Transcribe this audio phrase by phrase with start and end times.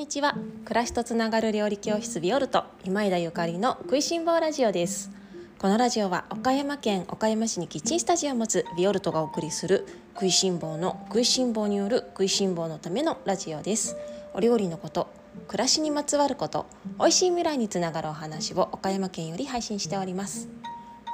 [0.00, 0.34] にちは。
[0.64, 5.10] 暮らしとつながる料理教室ビオルト今枝ゆかりの食いしん坊ラジオです。
[5.58, 13.94] このラジオは岡山県岡山市にキッチンスタジオを持つビオルトがお送りする食いしん坊の食いしん坊による食いしん坊のためのラジオです。
[14.32, 15.10] お料理のこと
[15.48, 16.64] 暮らしにまつわること
[16.98, 20.48] 美味しい未来につながるお話を岡山県より配信しております。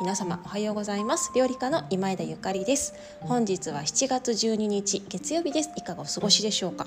[0.00, 1.32] 皆様おはようございます。
[1.34, 2.94] 料理家の今枝ゆかりです。
[3.22, 5.72] 本日は7月12日月曜日です。
[5.74, 6.86] いかがお過ごしでしょうか？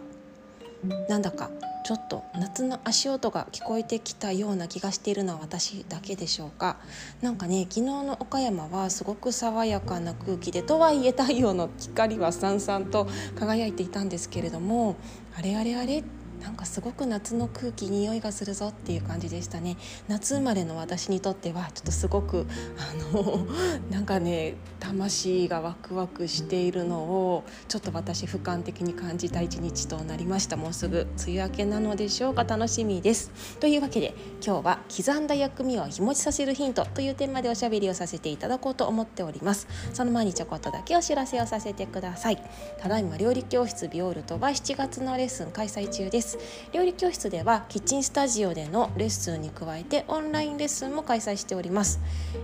[1.10, 1.50] なんだか
[1.84, 6.78] ちょっと夏の足音が聞こえてきたような気がしているのは私だけでしょうか。
[7.22, 13.08] なんかね昨日の岡山はすごく爽やかな空気でとはいえ太陽の光はさんさんと
[13.40, 14.98] 輝いていたんですけれども
[15.38, 16.04] あれあれあれっ
[16.42, 19.78] なんかすごく夏の空気匂いがするぞっていう感じでしたね。
[20.08, 22.46] 夏生まれの私にとってはちょっとすごく
[22.78, 23.46] あの
[23.92, 30.58] なんかね魂がワクワクしているのをちょっと私俯瞰的に感じた一日となりました。
[30.58, 32.44] もうすぐ梅雨明けなのでしょうか。
[32.44, 33.32] 楽しみです。
[33.60, 39.68] というわけで今日は刻んだ薬味を日持ちさせるヒントというテーマでおしゃべりをさせていただこうと思っております。
[39.94, 42.42] その前にちょこっとだけお知らせをさせてください。
[42.80, 46.29] ただいま料理教室ビオールとは7月のレッスン開催中です。
[46.74, 52.00] 料理教室ではキッチンスタジオでのレッスンに加えてオンラインレッスンも開催しております。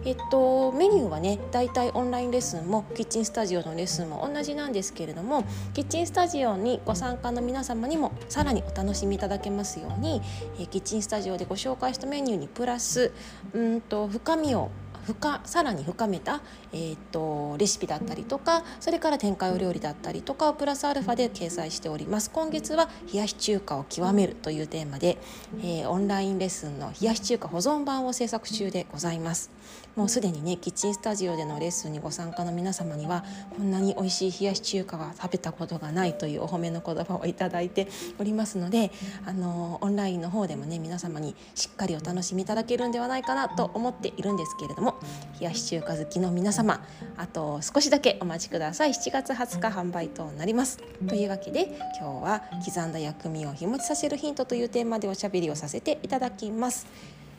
[0.06, 10.22] えっとメニューはねだいたいオンラインレッスンもキッチンスタジオのレッスンも同じなんですけれどもキッチンスタジオにご参加の皆様にもさらにお楽しみいただけますように
[10.60, 13.12] えキッチンスタジオでご紹介したメニューにプラス
[13.54, 14.70] うんと深みを
[15.06, 16.42] 深さらに深めた、
[16.74, 22.32] えーと、レシピだったりとかそれから展開お料理だったりとかをプラスアルファで掲載しております。
[22.32, 25.18] 今月は冷やし中華を極めるというテーマで、
[25.62, 29.52] えー、オンラインレッスンの冷やし中華保存版を制作中でございます。
[29.96, 33.24] もうすでにねキッチンスタジオでのレッスンにご参加の皆様には
[33.56, 37.88] こんなに美味しい冷やし中華は食べたことがないというお褒めの言葉をいただいて
[38.20, 38.92] おりますので
[39.26, 44.96] あのオンラインの方でもね皆様にしっかりお楽しみいただけるんではないかなと思っているんですけれども
[45.40, 46.84] 冷やし中華好きの皆様
[47.18, 48.92] あと少しだけお待ちください。
[48.92, 50.80] 7月20日販売となります。
[51.08, 56.86] というわけで今日は刻んだ薬味を日持ちさせるヒントというテーマでおしゃべりをさせていただきます。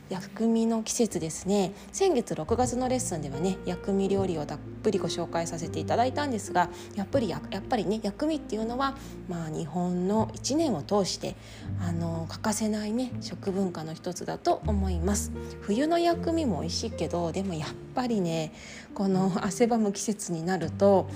[0.08, 1.72] 薬味の季節ですね。
[1.92, 8.96] 先月6月のレッスンではね薬味料理をたっぷりご紹介させていただいたんですがやっぱりやっぱりね薬味っていうのは、
[9.28, 11.34] まあ、日本の1年を通して
[11.80, 15.32] あの欠かせないね食文化の一つだと思います。
[15.60, 18.52] 冬の薬味も美味しいけどでもやっぱりね
[18.94, 21.08] この汗ばむ季節になると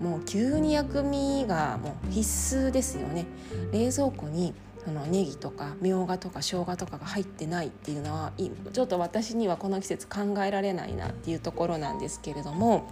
[0.00, 3.26] もう急に薬味がもう必須ですよね。
[3.72, 4.54] 冷蔵庫に
[4.86, 8.32] あのネギとかみょうがとか生姜とかが入ってないっていうのは
[8.72, 12.88] ちょっと私にはこの季節考えられないなっていうところなんですけれども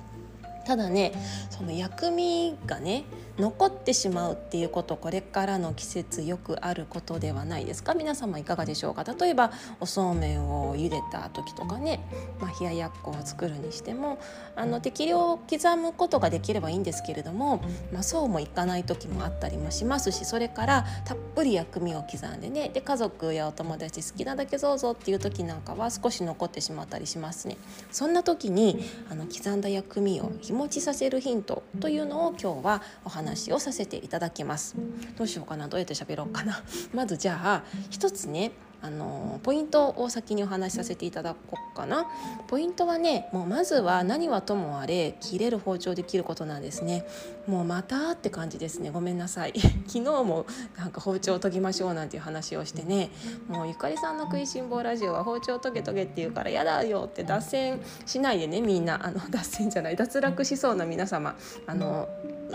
[0.67, 1.13] ただね
[1.51, 3.05] その薬味がね
[3.39, 7.95] 残ってしまうっていうことこれからの季節よくあることではないですか？
[7.95, 9.05] 皆様いかがでしょうか？
[9.05, 12.01] 例えばおそうめんを茹でた時とかね、
[12.41, 14.19] まあ、冷ややっこを作るにしても
[14.55, 27.57] あの適量刻むことができればいいんですけれども、まあ、そうもいかない時もあったりもしますしそれからたっぷり薬味を刻んでねで家族やお友達好きなだけどうぞっていう時なんかは少し残ってしまったりしますね。
[27.91, 34.77] そんな時にあの刻んだ薬味を日持ちさせるヒントというのを今日はお話話をさせていただきます。
[35.17, 36.63] どうしようかなどうやって喋ろうかな。
[36.95, 42.07] まずじゃあ一つねあのポイントを先にお話しさせていただこうかな。
[42.47, 47.05] ポイントはねもうまずは何はともあれ切れる包丁で切ることなんですね。
[47.49, 48.91] もうまたって感じですね。
[48.91, 49.55] ごめんなさい。
[49.89, 53.11] 昨日もなんか包丁を研ぎましょうなんていう話をしてね。
[53.49, 59.05] もうゆかりさんの食いしん坊ラジオは包丁研げ研げって言うからやだよって脱線しないでねみんな。
[59.05, 61.35] あの脱線じゃない脱落しそうな皆様。
[61.67, 62.09] あの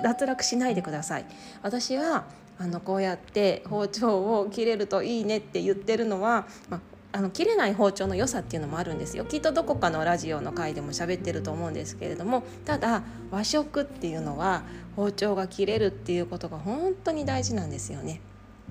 [0.03, 1.25] 脱落しないでください
[1.61, 2.25] 私は
[2.57, 14.63] あのこうやって包丁を切れるといいねって言ってるのは、まああの切れない包丁の良さっていうのもあるんですよきっとどこかのラジオの回でも喋ってると思うんですけれどもただ和食っていうのは
[14.95, 18.21] 包丁が切れるっていうことが本当に大事なんですよね。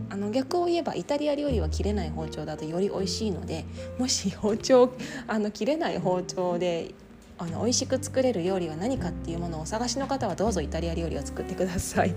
[0.09, 3.67] あの逆を言えばイタリア料理は切れない包丁だとより美味しいので
[3.99, 4.95] もし包丁
[5.27, 6.95] あの切れない包丁で
[7.41, 12.15] あの美味しく作れる料理は何かっていうものをお探しの方はどうぞイタリア料理を作ってください。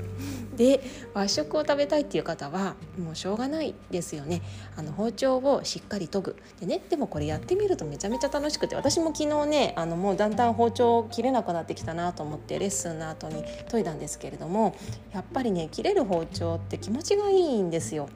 [0.57, 0.81] で
[1.13, 4.43] 和食を食べたいっていう方はもうしょうがないですよね
[4.75, 14.75] あの包丁をしっかり研ぐでねでもこれやってみるとめちゃめちゃ楽しくて私も昨日ねあのもうだんだん包丁切れなくなってきたなと思ってレッスンの後に研いだんですけれども
[15.11, 18.09] やっぱりね切れる包丁って気持ちがいいんですよ。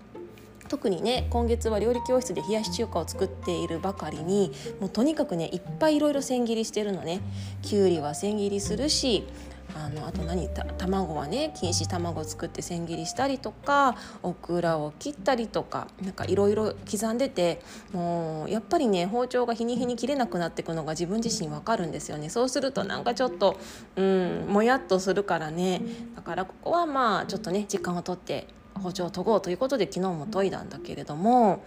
[0.68, 7.22] 特にね今月は料理教室で冷やし中華を作っているばかりにもうとにかくねいっぱいいろいろ千切りしてるのね。
[7.62, 9.26] きゅうりは千切りするし
[9.76, 17.62] あのあと何卵はね錦糸卵を作って千切りしたりとかオクラを切ったりとかなんかいろいろ刻んでて
[17.92, 22.30] もうやっぱりね包丁が日に日に切れなくなっていくのが自分自身わかるんですよね。
[22.30, 23.58] そうするとなんかちょっと
[23.98, 25.82] うんもやっとするからね。
[26.16, 31.64] だからここはまあちょっとね時間をとって包丁を研ごうということで昨日も研いだんだけれども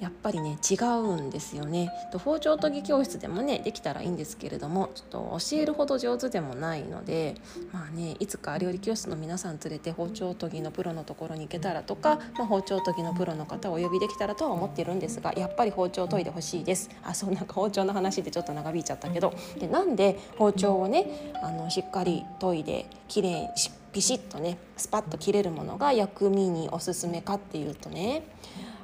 [0.00, 1.90] やっぱりね違うんですよね。
[2.24, 7.34] 包丁研ぎ教室でもねできたらいいんですけれどもちょっと教えるほど上手でもないので
[7.72, 16.90] まあねいつか料理教室の皆さん連れて包丁研ぎのプロのところに行けたらとか、まあ、包丁研ぎのプロの方をお呼びできたらとは思っているんですがやっぱり包丁研いでほしいです。
[17.02, 19.32] あそうなんか包丁の話でちょっと長引いちゃったけど。
[19.58, 28.28] でなんで包丁をねあのしっかり研いで綺麗しピシッとねスパッと切れるものが薬味におすすめかっていうとね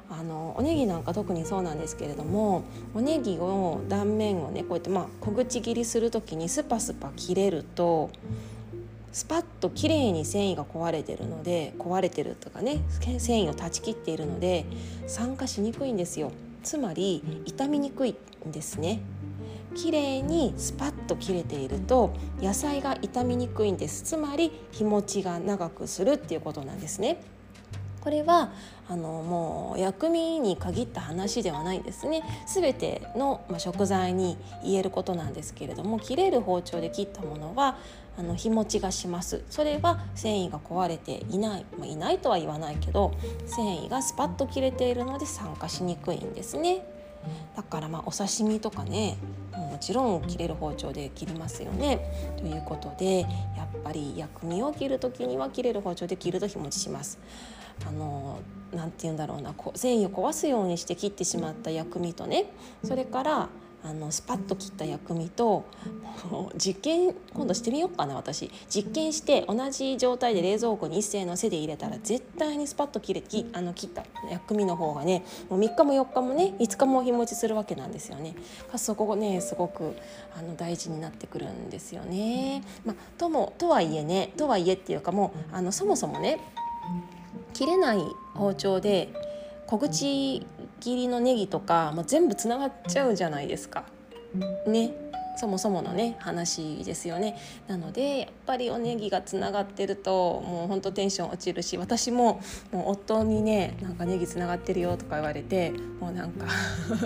[0.09, 2.63] あのおネギなんか特にそうなんですけれども
[2.95, 8.09] おネギを断面をねこうやってまあ小口切りする時にスパスパ切れると
[9.11, 14.65] スパッと綺麗に繊維が壊れてるので壊れてるとかね繊維を断ち切っているので
[15.05, 16.31] 酸化しにくいんですよ。
[16.63, 18.15] つまり傷みにくい
[18.47, 19.01] んですね。
[19.73, 24.03] 綺麗にスパッと切れていると野菜が傷みにくいんです。
[24.03, 27.21] つまり日持ちが長くするっていうことなんですね。
[28.03, 28.51] これは
[28.89, 32.21] あのもう薬味に限った話ではないですね。
[32.45, 37.77] 全ての、ま食材に言えることなんですけれども切れる包丁で切ったものは
[38.17, 39.43] あの日持ちがします。
[39.49, 43.13] それは繊維が壊れていない、まあ、いないとは言わないけど
[43.45, 46.85] 繊維がスパッと切れているので酸化しにくいんですね。
[47.55, 49.17] だからまあお刺身とかね
[49.51, 52.33] もちろん切れる包丁で切りますよね。
[52.37, 53.27] ということでや
[53.65, 57.19] っぱり薬味を切る時には切れる包丁で切ると日持ちします。
[57.87, 58.39] あの
[58.71, 62.45] なて言うんだろうな繊維を壊すようにして切ってしまった薬味とね
[62.83, 63.49] それから
[63.83, 65.65] あのスパッと切った薬味と
[66.57, 78.35] 実験今度してみようかな私実験して同じ状態で冷蔵庫に一斉の背で入れたら絶対にスパッと切れきあの切った薬味の方がねもう3日も4日もね5日も日持ちするわけなんですよね
[78.77, 79.95] そこがねすごく
[80.37, 82.63] あの大事になってくるんですよね。
[82.85, 86.39] まあ、ともとはいえねとはいえっていうかもうあのそもそもね
[87.53, 87.99] 切れない
[88.33, 89.09] 包丁で
[89.67, 90.45] 小口
[90.83, 93.85] 切りのネギとかまあ全部つながっちゃうじゃないですか。
[94.67, 95.02] ね
[95.35, 97.37] そもそものね話ですよね
[97.67, 102.41] なのでやっぱりおネギがつながってるともうほんとテンション落ちるし私も
[102.71, 106.45] もう夫にねなんかネギつながってるよとか言われてもうなんか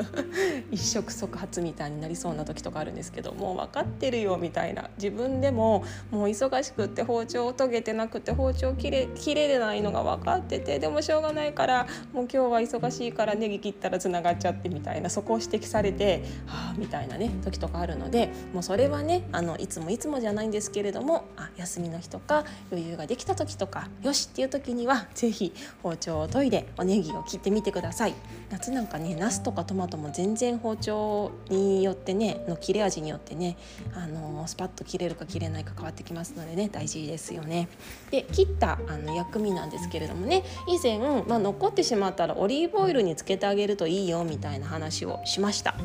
[0.71, 18.16] 一触即発みたいになりそうな時とかあるんですけどもう分かってるよみたいな自分でももう忙しくって包丁を研げてなくて包丁切れ切れないのが分かっててでもしょうがないからもう今日は忙しいからネギ切ったらつながっちゃってみたいなそこを指摘されてはあみたいなね時とかあるので。
[18.17, 25.53] でもうそれはねあのいつもいつもじゃないんですけれどもあ休みの日とか余裕ができた時とかよしっていう時には是非
[25.83, 28.15] 包丁を研いでおネギを切ってみてください。
[28.49, 33.55] 夏なんかねナスとかトマトも全然包丁によってねの切れ味によってね
[33.93, 37.69] あのスパッと切れるか切れないか変わってきますのでね大事ですよね。
[38.09, 40.97] で切ったあの薬味なんですけれどもね以前、
[41.27, 45.75] まあ、残ってしまったらオリーブオイルにつけてあげるといいよみたいな話をしました。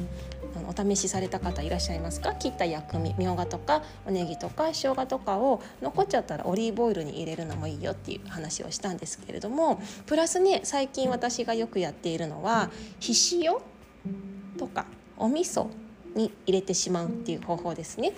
[0.69, 2.35] お試しされた方いらっしゃいますか？
[2.35, 12.71] 切った薬味みょうがとかおネギとか生姜とかを残っちゃったらオリーブオイルに入れるのもいいよっていう話をしたんですけれどもプラスね最近私がよくやっているのは
[13.01, 13.63] ひしお
[14.59, 15.69] とかお味噌
[16.15, 18.13] に入れてしまうっていう方法ですね。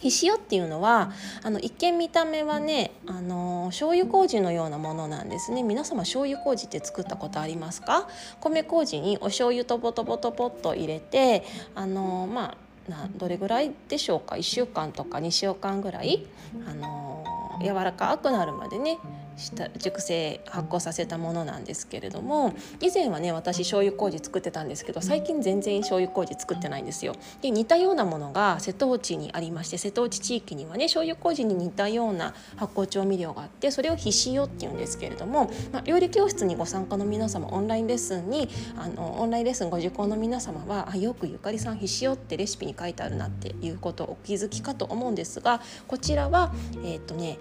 [0.00, 5.62] ひしおっていうのはあの一見見た目はねあの醤油麹のようなものなんですね。
[5.62, 8.08] 皆様醤油麹って作ったことありますか？
[8.40, 12.56] 米麹にお醤油とボトボトぼっと入れてあのま
[12.88, 16.26] あなどれぐらいでしょうか？1週間とか2週間ぐらい
[16.66, 17.24] あの
[17.62, 18.98] 柔らかくなるまでね。
[19.40, 27.14] した熟成発酵させたものなんですけれども以前はね私醤油麹作ってたんですけど最近全然醤油麹作ってないんですよ。
[27.42, 46.52] で似たようなものが瀬戸内にありまして瀬戸内地域にはね醤油麹に似たような発酵調味料があってそれをひしおっていうんですけれども、まあ、料理教室にご参加の皆様オンラインレッスンにあのオンラインレッスンご受講の皆様はあよくゆかりさんひしおってレシピに書いてあるなっていうことをお気づきかと思うんですがこちらは
[46.84, 47.38] えっ、ー、とね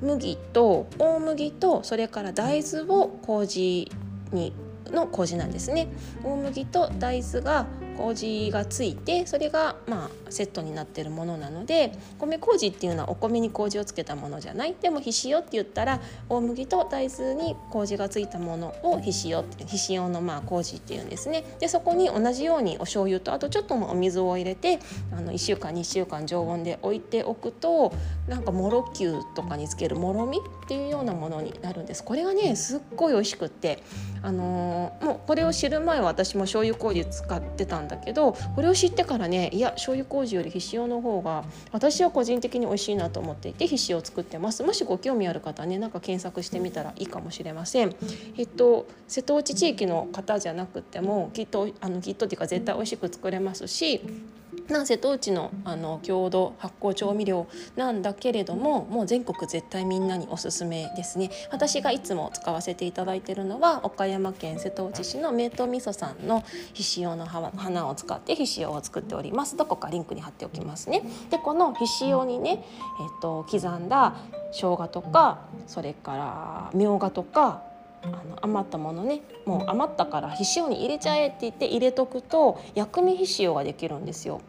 [0.00, 0.86] 麦と
[1.18, 3.90] 小麦とそれから大豆を麹
[4.30, 4.52] に
[4.86, 5.88] の麹なんですね。
[6.22, 7.66] 大麦と大豆が
[7.98, 14.76] 麹がついてそれがまあセットになってるものなので米麹っていうのはお米に麹をつけたものじゃない。
[14.80, 21.44] でもひしおって言ったら大麦と大豆に麹がついたものをひしおってひしおのまあ麹っていうんですね。
[21.58, 24.78] でそこに同じようにお醤油とあとちょっとお水を入れて
[25.12, 27.92] あの1週間2週間常温で置いておくと
[28.28, 32.04] なんかもろきゅうとかにつけるもろみっていうようなものになるんです。
[32.04, 33.82] これがねすっごい美味しくって
[34.22, 44.62] あのー、もうこれを知る前は私も醤油麹使ってたんだけどこれを知ってからねいや醤油麹よりひしおの方が私は個人的に美味しいなと思っていてひしおを作ってます。
[44.62, 47.94] もしご興味ある方ねなんか検索してみたらいいかもしれません。
[48.36, 54.00] えっと瀬戸内地域の方じゃなくてもきっとあのきっとっていうか絶対美味しく作れますし
[54.68, 57.46] な瀬戸内のあの郷土発酵調味料
[57.76, 61.30] なんだけれどももう全国絶対みんなにおすすめですね。
[61.50, 69.56] 私がいつも使わせていただいているのは岡山県瀬戸内市の名東味噌さんのひしおの花を使ってひしおを作っております。
[69.56, 71.02] どこかリンクに貼っておきますね。
[71.30, 72.64] でこのひしおにね、
[73.00, 74.16] えっと、刻んだ
[74.52, 77.62] 生姜とかそれからみょうがとか
[78.02, 84.40] あの余ったものねもう余ったからひしおに入れちゃえって言って入れとくと薬味ひしおができるんですよ。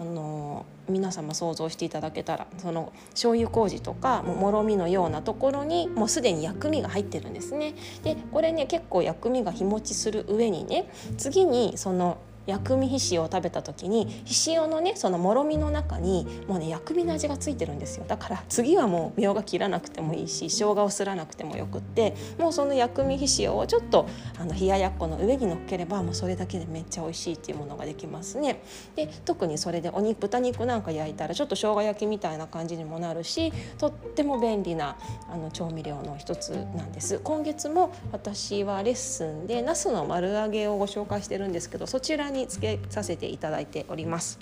[0.00, 7.74] あの皆様想像していただけたらその醤油麹とかもろみのようなところにもうすでに薬味が入ってるんですね。
[8.04, 18.04] でこれね結構薬味が日持ちする上にね次にその薬味ひしおを食べた時にひしおのねそのもろみの中にもうね薬味の味がついてるんですよ。
[18.08, 28.62] だから次はもうみょうが切らなくてもいいし生姜をすらなくてもよくってもうその薬味ひしおをちょっとあの冷ややっこの上に乗っければもうそれだけでめっちゃ美味しいっていうものができますね。
[28.96, 34.96] で特にそれでお肉豚肉なんか焼いたらちょっと生姜焼きみたいな感じにもなるしとっても便利な
[35.30, 37.20] あの調味料の一つなんです。
[37.22, 44.38] 今月も私はレッスンで茄子の丸揚げをご紹介してるんですけどそちらににつけさせていただいております。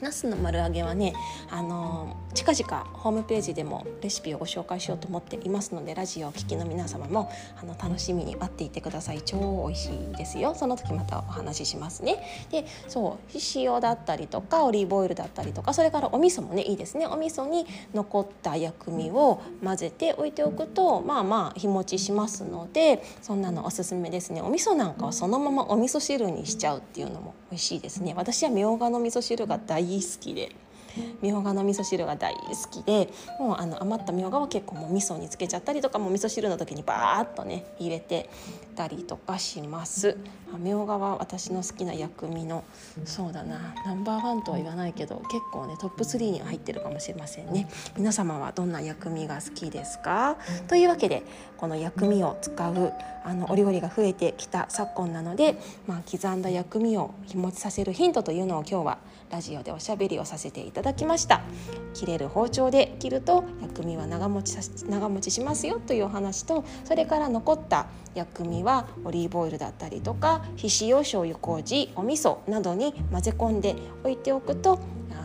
[0.00, 1.12] ナスの丸揚げはね、
[1.50, 9.22] あの近々ホームページでもレシピをご紹介しようと思っていますのでラジオを聴きの皆様もあの楽しみに待っていてください。
[9.22, 10.54] 超美味しいですよ。
[10.54, 12.22] その時またお話ししますね。
[12.50, 16.62] でそう塩だったりとかオリーブオイルだったりとかそれからお味噌もね。
[16.62, 17.06] いいですね。
[17.06, 24.40] お味噌に残った薬味を混ぜて置いておくとまあまあ日持ちしますのでそんなのおすすめですね。
[24.40, 28.14] お味噌なんかはそのままお味噌汁にしちゃうっていうのも美味しいですね。
[28.16, 30.52] 私はみょうがの味噌汁が大好きで。
[31.22, 38.28] みょうがの味噌汁が大好きでもうあの余ったみょうがは結構もう味噌につけちゃったりとかもう味噌汁の時にバーッとね入れて
[38.76, 40.16] たりとかします。
[40.58, 42.64] みょうがは私の好きな薬味の
[43.04, 43.74] そうだな。
[43.86, 47.68] ナンバーワンとは言わないけど結構ねトップ3には入ってるかもしれませんね。
[47.96, 50.36] 皆様はどんな薬味が好きですか？
[50.68, 51.22] というわけで
[51.56, 52.92] この薬味を使う
[53.24, 55.56] あのお料理が増えてきた昨今なので、
[55.86, 58.98] まあ、刻んだ薬味を日持ちさせるヒントというのを今日は
[59.30, 61.42] ラジオでおしゃべりをさせていただきました。
[61.94, 74.78] 切れる包丁で切ると薬味は長持ちさ長持ちしますよというお話とそれから残った薬味はオリーブオイルだったりとか皮脂用醤油麹お味噌などに混ぜ込んで置いておくと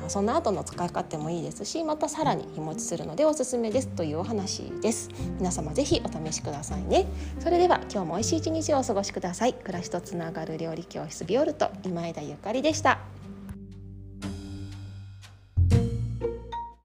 [0.07, 5.09] その後の使い勝手もいいですしまたさらに日持ちするのでおすすめですというお話です。
[5.39, 7.07] 皆様ぜひお試しくださいね。
[7.39, 9.53] それでは今日も美味しい一日をお過ごしください。
[9.53, 13.14] 暮らしとつながる料理教室ビオルト今枝ゆかりでした。